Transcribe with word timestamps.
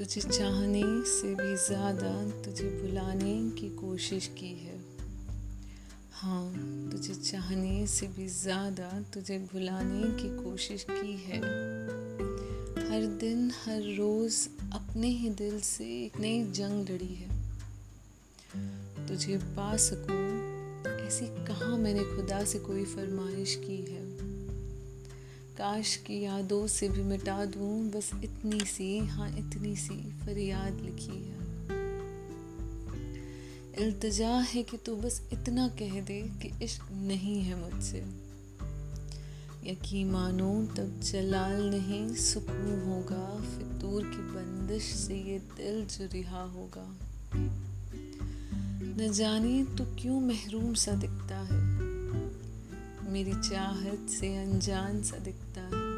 तुझे 0.00 0.20
चाहने 0.20 0.82
से 1.06 1.28
भी 1.28 1.56
ज़्यादा 1.56 2.42
तुझे 2.42 2.64
भुलाने 2.64 3.50
की 3.50 3.68
कोशिश 3.76 4.26
की 4.26 4.48
है। 4.48 4.78
हाँ 6.12 6.52
तुझे 6.92 7.14
चाहने 7.14 7.86
से 7.86 8.06
भी 8.06 8.28
ज़्यादा 8.28 9.04
तुझे 9.14 9.38
भुलाने 9.38 10.10
की 10.22 10.44
कोशिश 10.44 10.86
की 10.90 11.16
है। 11.16 11.40
हर 12.88 13.06
दिन, 13.06 13.50
हर 13.64 13.82
रोज़ 13.96 14.48
अपने 14.72 15.08
ही 15.08 15.30
दिल 15.30 15.60
से 15.60 15.84
एक 16.04 16.20
नई 16.20 16.42
जंग 16.52 16.88
लड़ी 16.90 17.14
है। 17.14 17.28
तुझे 19.08 19.36
पा 19.36 19.76
सकूँ, 19.76 20.20
ऐसी 21.06 21.26
कहाँ 21.46 21.76
मैंने 21.78 22.04
खुदा 22.04 22.44
से 22.44 22.58
कोई 22.58 22.84
फरमाइश 22.84 23.54
की 23.54 23.92
है? 23.92 24.09
काश 25.60 25.96
की 25.96 26.24
यादों 26.24 26.66
से 26.66 26.88
भी 26.88 27.02
मिटा 27.02 27.44
दूँ, 27.44 27.90
बस 27.90 28.10
इतनी 28.24 28.60
सी 28.60 28.98
हाँ 28.98 29.28
इतनी 29.28 29.76
सी 29.76 30.18
फरियाद 30.18 30.80
लिखी 30.80 31.24
है। 31.24 31.40
इल्तजा 33.86 34.28
है 34.28 34.62
कि 34.62 34.76
तू 34.76 34.96
बस 34.96 35.28
इतना 35.32 35.68
कह 35.68 36.00
दे 36.00 36.22
कि 36.22 36.64
इश्क 36.64 36.82
नहीं 36.92 37.42
है 37.42 37.72
मुझसे। 37.72 37.98
यकीन 39.70 40.10
मानो, 40.10 40.66
तब 40.66 41.00
जलाल 41.00 41.70
नहीं, 41.70 42.14
सुकून 42.14 42.82
होगा, 42.86 43.40
फितूर 43.40 44.02
की 44.02 44.18
बंदिश 44.18 44.82
से 44.82 45.14
ये 45.14 45.38
दिल 45.38 45.86
जो 45.86 46.08
रिहा 46.12 46.42
होगा। 46.42 46.96
न 48.96 49.12
जाने 49.12 49.64
तू 49.64 49.84
क्यों 49.84 50.20
महरूम 50.20 50.74
सा 50.74 50.92
दिखता 50.92 51.38
है। 51.38 51.89
मेरी 53.10 53.32
चाहत 53.32 54.06
से 54.10 54.28
अनजान 54.36 55.02
सा 55.02 55.16
दिखता 55.18 55.60
है। 55.60 55.88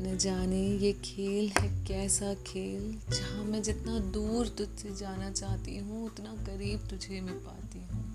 न 0.00 0.16
जाने 0.20 0.60
ये 0.78 0.92
खेल 1.04 1.48
है 1.58 1.68
कैसा 1.86 2.32
खेल, 2.46 2.82
जहाँ 3.10 3.44
मैं 3.44 3.62
जितना 3.62 3.98
दूर 4.12 4.48
तुझसे 4.48 4.94
जाना 4.96 5.30
चाहती 5.30 5.76
हूँ, 5.78 6.04
उतना 6.06 6.34
करीब 6.46 6.88
तुझे 6.90 7.20
मैं 7.20 7.38
पाती 7.44 7.78
हूँ। 7.78 8.06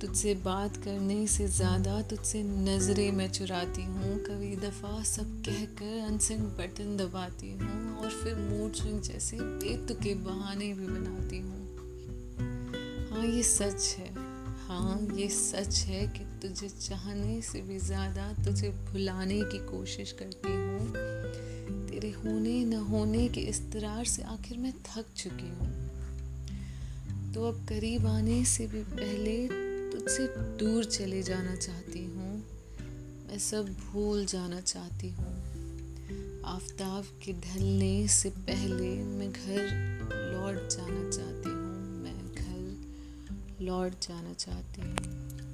तुझसे 0.00 0.34
बात 0.34 0.76
करने 0.76 1.26
से 1.26 1.46
ज़्यादा 1.48 2.00
तुझसे 2.02 2.42
नज़रें 2.42 3.10
मैं 3.12 3.30
चुराती 3.32 3.84
हूँ, 3.84 4.18
कभी 4.24 4.56
दफ़ा 4.56 5.02
सब 5.04 5.42
कहकर 5.46 5.98
अनसेंट 6.06 6.42
बटन 6.58 6.96
दबाती 6.96 7.52
हूँ, 7.52 7.96
और 7.96 8.10
फिर 8.12 8.36
मूड 8.38 8.72
स्विंग 8.72 9.00
जैसे 9.02 9.36
बेतुके 9.40 10.14
बहाने 10.24 10.72
भी 10.74 10.86
बनाती 10.86 11.38
हूँ। 11.38 11.56
हाँ 13.10 13.26
ये 13.26 13.42
सच 13.42 13.94
है 13.98 14.07
हाँ 14.78 15.08
ये 15.14 15.28
सच 15.28 15.78
है 15.78 16.06
कि 16.06 16.24
तुझे 16.42 16.68
चाहने 16.68 17.40
से 17.42 17.60
भी 17.60 17.78
ज़्यादा 17.78 18.44
तुझे 18.44 18.68
भुलाने 18.70 19.40
की 19.42 19.58
कोशिश 19.58 20.12
करती 20.12 20.52
हूँ। 20.52 20.92
तेरे 21.88 22.10
होने 22.10 22.64
न 22.64 22.72
होने 22.72 23.28
के 23.28 23.40
इस्तरार 23.40 24.04
से 24.04 24.22
आखिर 24.22 24.58
मैं 24.58 24.72
थक 24.72 25.04
चुकी 25.16 25.48
हूँ। 25.48 25.70
तो 27.34 27.44
अब 27.44 27.66
करीब 27.68 28.06
आने 28.06 28.44
से 28.44 28.66
भी 28.66 28.82
पहले 28.82 29.48
तुझसे 29.92 30.26
दूर 30.36 30.84
चले 30.84 31.22
जाना 31.22 31.56
चाहती 31.56 32.04
हूँ। 32.04 32.44
मैं 33.28 33.38
सब 33.38 33.74
भूल 33.74 34.26
जाना 34.26 34.60
चाहती 34.60 35.10
हूँ। 35.10 35.34
आफ्ताब 36.44 37.04
के 37.04 37.32
ढलने 37.32 38.08
से 38.08 38.30
पहले 38.30 38.94
मैं 39.02 39.32
घर 39.32 39.62
लौट 40.32 40.68
जाना 40.68 41.10
चाहती 41.10 41.27
लौट 43.62 43.92
जाना 44.02 44.32
चाहती 44.32 44.82
हूँ। 44.82 45.47